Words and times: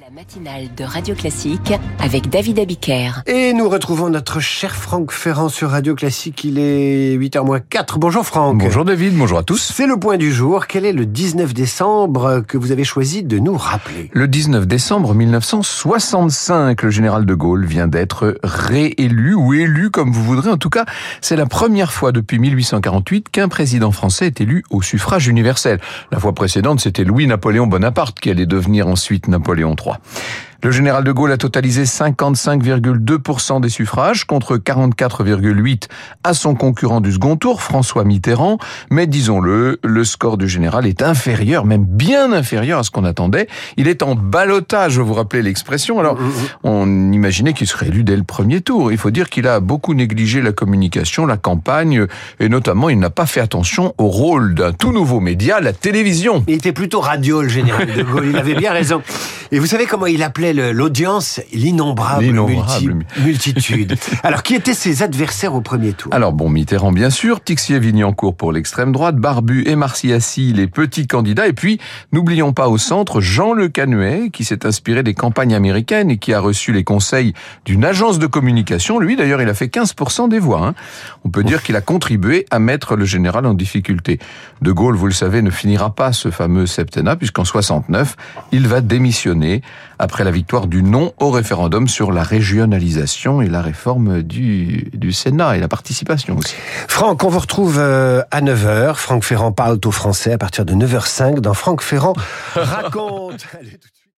La 0.00 0.10
matinale 0.14 0.68
de 0.76 0.84
Radio 0.84 1.14
Classique 1.16 1.72
avec 1.98 2.28
David 2.28 2.60
Abiker. 2.60 3.22
Et 3.26 3.52
nous 3.52 3.68
retrouvons 3.68 4.10
notre 4.10 4.38
cher 4.38 4.76
Franck 4.76 5.10
Ferrand 5.10 5.48
sur 5.48 5.70
Radio 5.70 5.96
Classique. 5.96 6.44
Il 6.44 6.58
est 6.58 7.16
8h 7.16 7.62
4. 7.68 7.98
Bonjour 7.98 8.24
Franck. 8.24 8.58
Bonjour 8.58 8.84
David, 8.84 9.16
bonjour 9.16 9.38
à 9.38 9.42
tous. 9.42 9.72
C'est 9.74 9.86
le 9.88 9.98
point 9.98 10.16
du 10.16 10.30
jour. 10.30 10.68
Quel 10.68 10.84
est 10.84 10.92
le 10.92 11.04
19 11.04 11.52
décembre 11.52 12.44
que 12.46 12.56
vous 12.56 12.70
avez 12.70 12.84
choisi 12.84 13.24
de 13.24 13.38
nous 13.38 13.56
rappeler? 13.56 14.08
Le 14.12 14.28
19 14.28 14.68
décembre 14.68 15.14
1965, 15.14 16.82
le 16.82 16.90
général 16.90 17.26
de 17.26 17.34
Gaulle 17.34 17.64
vient 17.64 17.88
d'être 17.88 18.38
réélu 18.44 19.34
ou 19.34 19.52
élu 19.52 19.90
comme 19.90 20.12
vous 20.12 20.22
voudrez. 20.22 20.50
En 20.50 20.58
tout 20.58 20.70
cas, 20.70 20.84
c'est 21.20 21.36
la 21.36 21.46
première 21.46 21.92
fois 21.92 22.12
depuis 22.12 22.38
1848 22.38 23.30
qu'un 23.30 23.48
président 23.48 23.90
français 23.90 24.26
est 24.26 24.40
élu 24.40 24.62
au 24.70 24.80
suffrage 24.80 25.26
universel. 25.26 25.80
La 26.12 26.20
fois 26.20 26.34
précédente, 26.34 26.78
c'était 26.78 27.04
Louis-Napoléon 27.04 27.66
Bonaparte 27.66 28.20
qui 28.20 28.30
allait 28.30 28.46
devenir 28.46 28.86
ensuite 28.86 29.26
Napoléon 29.26 29.74
III. 29.74 29.87
Le 30.60 30.72
général 30.72 31.04
de 31.04 31.12
Gaulle 31.12 31.30
a 31.30 31.36
totalisé 31.36 31.84
55,2% 31.84 33.60
des 33.60 33.68
suffrages 33.68 34.24
contre 34.24 34.56
44,8% 34.56 35.86
à 36.24 36.34
son 36.34 36.56
concurrent 36.56 37.00
du 37.00 37.12
second 37.12 37.36
tour, 37.36 37.62
François 37.62 38.02
Mitterrand. 38.02 38.58
Mais 38.90 39.06
disons-le, 39.06 39.78
le 39.84 40.02
score 40.02 40.36
du 40.36 40.48
général 40.48 40.84
est 40.84 41.00
inférieur, 41.00 41.64
même 41.64 41.84
bien 41.84 42.32
inférieur 42.32 42.80
à 42.80 42.82
ce 42.82 42.90
qu'on 42.90 43.04
attendait. 43.04 43.46
Il 43.76 43.86
est 43.86 44.02
en 44.02 44.16
balotage, 44.16 44.98
vous 44.98 45.06
vous 45.06 45.14
rappelez 45.14 45.42
l'expression. 45.42 46.00
Alors, 46.00 46.18
on 46.64 47.12
imaginait 47.12 47.52
qu'il 47.52 47.68
serait 47.68 47.86
élu 47.86 48.02
dès 48.02 48.16
le 48.16 48.24
premier 48.24 48.60
tour. 48.60 48.90
Il 48.90 48.98
faut 48.98 49.12
dire 49.12 49.30
qu'il 49.30 49.46
a 49.46 49.60
beaucoup 49.60 49.94
négligé 49.94 50.42
la 50.42 50.50
communication, 50.50 51.24
la 51.24 51.36
campagne, 51.36 52.06
et 52.40 52.48
notamment, 52.48 52.88
il 52.88 52.98
n'a 52.98 53.10
pas 53.10 53.26
fait 53.26 53.40
attention 53.40 53.94
au 53.96 54.08
rôle 54.08 54.56
d'un 54.56 54.72
tout 54.72 54.90
nouveau 54.90 55.20
média, 55.20 55.60
la 55.60 55.72
télévision. 55.72 56.42
Il 56.48 56.54
était 56.54 56.72
plutôt 56.72 56.98
radio, 56.98 57.42
le 57.42 57.48
général 57.48 57.86
de 57.94 58.02
Gaulle. 58.02 58.26
Il 58.26 58.36
avait 58.36 58.56
bien 58.56 58.72
raison. 58.72 59.02
Et 59.50 59.58
vous 59.58 59.66
savez 59.66 59.86
comment 59.86 60.04
il 60.04 60.22
appelait 60.22 60.52
l'audience? 60.72 61.40
L'innombrable 61.54 62.26
multitude. 63.24 63.96
Alors, 64.22 64.42
qui 64.42 64.54
étaient 64.54 64.74
ses 64.74 65.02
adversaires 65.02 65.54
au 65.54 65.62
premier 65.62 65.92
tour? 65.92 66.12
Alors, 66.12 66.34
bon, 66.34 66.50
Mitterrand, 66.50 66.92
bien 66.92 67.08
sûr, 67.08 67.40
Tixier-Vignancourt 67.40 68.36
pour 68.36 68.52
l'extrême 68.52 68.92
droite, 68.92 69.16
Barbu 69.16 69.64
et 69.66 69.74
Marciassi, 69.74 70.52
les 70.52 70.66
petits 70.66 71.06
candidats, 71.06 71.48
et 71.48 71.54
puis, 71.54 71.80
n'oublions 72.12 72.52
pas 72.52 72.68
au 72.68 72.76
centre, 72.76 73.22
Jean 73.22 73.54
Le 73.54 73.68
Canuet, 73.68 74.28
qui 74.30 74.44
s'est 74.44 74.66
inspiré 74.66 75.02
des 75.02 75.14
campagnes 75.14 75.54
américaines 75.54 76.10
et 76.10 76.18
qui 76.18 76.34
a 76.34 76.40
reçu 76.40 76.72
les 76.74 76.84
conseils 76.84 77.32
d'une 77.64 77.86
agence 77.86 78.18
de 78.18 78.26
communication. 78.26 78.98
Lui, 78.98 79.16
d'ailleurs, 79.16 79.40
il 79.40 79.48
a 79.48 79.54
fait 79.54 79.72
15% 79.74 80.28
des 80.28 80.40
voix. 80.40 80.66
Hein. 80.66 80.74
On 81.24 81.30
peut 81.30 81.44
dire 81.44 81.62
qu'il 81.62 81.76
a 81.76 81.80
contribué 81.80 82.44
à 82.50 82.58
mettre 82.58 82.96
le 82.96 83.06
général 83.06 83.46
en 83.46 83.54
difficulté. 83.54 84.18
De 84.60 84.72
Gaulle, 84.72 84.96
vous 84.96 85.06
le 85.06 85.12
savez, 85.12 85.40
ne 85.40 85.50
finira 85.50 85.94
pas 85.94 86.12
ce 86.12 86.30
fameux 86.30 86.66
septennat, 86.66 87.16
puisqu'en 87.16 87.46
69, 87.46 88.14
il 88.52 88.68
va 88.68 88.82
démissionner 88.82 89.37
après 89.98 90.24
la 90.24 90.30
victoire 90.30 90.66
du 90.66 90.82
non 90.82 91.12
au 91.18 91.30
référendum 91.30 91.88
sur 91.88 92.12
la 92.12 92.22
régionalisation 92.22 93.42
et 93.42 93.48
la 93.48 93.62
réforme 93.62 94.22
du, 94.22 94.90
du 94.94 95.12
Sénat 95.12 95.56
et 95.56 95.60
la 95.60 95.68
participation 95.68 96.36
aussi. 96.36 96.54
Franck, 96.88 97.24
on 97.24 97.28
vous 97.28 97.38
retrouve 97.38 97.78
euh, 97.78 98.22
à 98.30 98.40
9h. 98.40 98.94
Franck 98.94 99.24
Ferrand 99.24 99.52
parle 99.52 99.78
au 99.84 99.90
français 99.90 100.32
à 100.32 100.38
partir 100.38 100.64
de 100.64 100.74
9h05 100.74 101.40
dans 101.40 101.54
Franck 101.54 101.82
Ferrand 101.82 102.14
raconte. 102.54 103.46